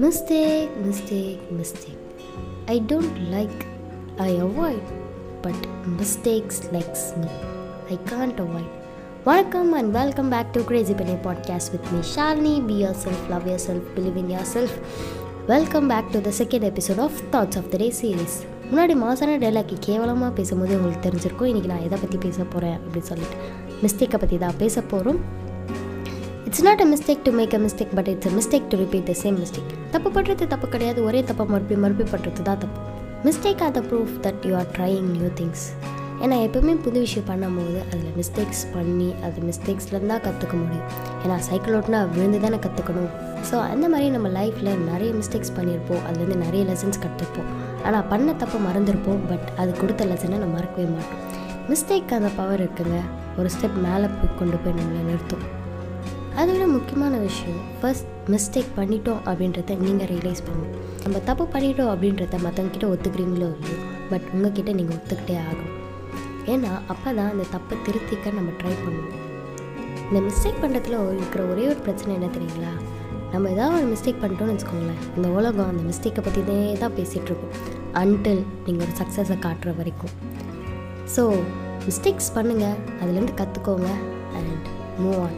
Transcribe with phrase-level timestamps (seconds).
[0.00, 2.00] Mistake mistake mistake
[2.66, 3.60] I don't like
[4.16, 4.88] I avoid
[5.42, 5.62] but
[6.00, 7.26] mistakes likes me
[7.90, 8.72] I can't avoid
[9.24, 13.88] வணக்கம் and welcome back to crazy funny podcast with me Shalini be yourself love yourself
[13.96, 14.76] believe in yourself
[15.46, 18.36] welcome back to the second episode of thoughts of the day series
[18.72, 21.50] முன்னாடி மாசான டைலாக்கி கேவலமாக பேசும்போது உங்களுக்கு தெரிஞ்சிருக்கும்.
[21.50, 23.36] இன்றைக்கி நான் எதை பற்றி பேச போகிறேன் அப்படின்னு சொல்லிட்டு
[23.82, 25.44] மிஸ்டேக்கை பற்றி தான் பேச போகிறோம்
[26.48, 29.14] it's not a mistake to make a mistake but it's a mistake to repeat the
[29.22, 30.98] same mistake தப்பு பண்ணுறது தப்பு கிடையாது.
[31.08, 32.80] ஒரே தப்பை மறுபடியும் மறுபடியும் பண்ணுறது தான் தப்பு.
[33.24, 35.64] Mistake are the proof that you are trying new things
[36.24, 40.86] ஏன்னா எப்போவுமே புது விஷயம் பண்ணும்போது அதில் மிஸ்டேக்ஸ் பண்ணி அது மிஸ்டேக்ஸ்லேருந்து தான் கற்றுக்க முடியும்.
[41.24, 43.10] ஏன்னா சைக்கிள் ஓட்டினா விழுந்து தானே கற்றுக்கணும்
[43.50, 47.50] ஸோ அந்த மாதிரி நம்ம லைஃப்பில் நிறைய மிஸ்டேக்ஸ் பண்ணியிருப்போம் அதுலேருந்து நிறைய லெசன்ஸ் கற்றுப்போம்
[47.86, 49.20] ஆனால் பண்ண தப்பை மறந்துருப்போம்.
[49.32, 51.22] பட் அது கொடுத்த லெசனை நம்ம மறக்கவே மாட்டோம்.
[51.72, 52.98] மிஸ்டேக் அந்த பவர் இருக்குங்க.
[53.40, 55.46] ஒரு ஸ்டெப் மேலே போய் கொண்டு போய் நம்மளை நிறுத்தும்.
[56.40, 62.38] அதை விட முக்கியமான விஷயம் ஃபர்ஸ்ட் மிஸ்டேக் பண்ணிட்டோம் அப்படின்றத நீங்கள் ரியலைஸ் பண்ணணும் நம்ம தப்பு பண்ணிட்டோம் அப்படின்றத
[62.44, 63.78] மற்றவங்கக்கிட்ட ஒத்துக்கிறீங்களோ இல்லையோ
[64.10, 65.72] பட் உங்ககிட்ட நீங்கள் ஒத்துக்கிட்டே ஆகும்
[66.54, 69.14] ஏன்னா அப்போ தான் அந்த தப்பை திருத்திக்க நம்ம ட்ரை பண்ணுவோம்.
[70.10, 72.72] இந்த மிஸ்டேக் பண்ணுறதுல இருக்கிற ஒரே ஒரு பிரச்சனை என்ன தெரியுங்களா?
[73.32, 77.54] நம்ம ஏதாவது ஒரு மிஸ்டேக் பண்ணிட்டோம்னு வச்சுக்கோங்களேன் இந்த உலகம் அந்த மிஸ்டேக்கை பற்றினே தான் பேசிகிட்டுருக்கும்
[77.92, 80.14] அன்டில் நீங்கள் ஒரு சக்ஸஸை காட்டுற வரைக்கும்.
[81.16, 81.24] ஸோ
[81.86, 83.90] மிஸ்டேக்ஸ் பண்ணுங்கள் அதுலேருந்து கற்றுக்கோங்க
[84.38, 84.66] அண்ட்
[85.02, 85.36] மூவ் ஆன்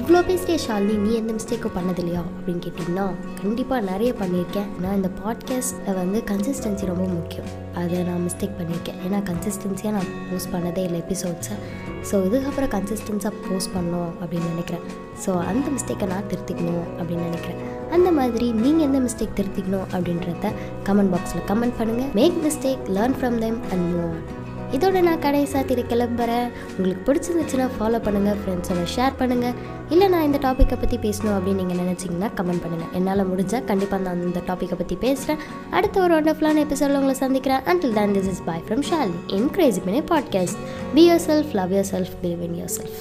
[0.00, 2.22] இவ்வளோ பேசிட்டே ஷாலினி நீ எந்த மிஸ்டேக்கும் பண்ணதில்லையா?
[2.36, 3.04] அப்படின்னு கேட்டிங்கன்னா
[3.42, 4.68] கண்டிப்பாக நிறைய பண்ணியிருக்கேன்.
[4.80, 7.48] நான் இந்த பாட்காஸ்ட்டில் வந்து கன்சிஸ்டன்சி ரொம்ப முக்கியம்.
[7.80, 8.98] அதை நான் மிஸ்டேக் பண்ணியிருக்கேன்.
[9.06, 11.56] ஏன்னா கன்சிஸ்டன்சியாக நான் போஸ்ட் பண்ணதே இல்லை எபிசோட்ஸை
[12.10, 14.84] ஸோ இதுக்கப்புறம் கன்சிஸ்டன்ஸாக போஸ்ட் பண்ணோம் அப்படின்னு நினைக்கிறேன்.
[15.24, 17.60] ஸோ அந்த மிஸ்டேக்கை நான் திருத்திக்கணும் அப்படின்னு நினைக்கிறேன்.
[17.90, 20.52] அந்த மாதிரி நீங்கள் எந்த மிஸ்டேக் திருத்திக்கணும் அப்படின்றத
[20.88, 24.43] கமெண்ட் பாக்ஸில் கமெண்ட் பண்ணுங்கள் make mistake learn from them and move on
[24.74, 26.48] இதோட நான் கடைசாக திரு கிளம்புறேன்.
[26.76, 29.54] உங்களுக்கு பிடிச்சிருந்துச்சுன்னா ஃபாலோ பண்ணுங்கள் ஃப்ரெண்ட்ஸோட ஷேர் பண்ணுங்கள்
[29.90, 34.22] இல்லை நான் இந்த டாப்பிக்கை பற்றி பேசணும் அப்படின்னு நீங்கள் நினச்சிங்கன்னா கமெண்ட் பண்ணுங்கள் என்னால் முடிஞ்சால் கண்டிப்பாக நான்
[34.22, 37.60] இந்த டாப்பிக்கை பற்றி பேசுகிறேன் அடுத்த ஒரு ஒண்டர்ஃபுல்லான எபிசோட உங்களை சந்திக்கிறேன்.
[37.66, 40.62] Until then this is bye from Shali in crazy mini podcast
[40.94, 43.00] be yourself love yourself believe in yourself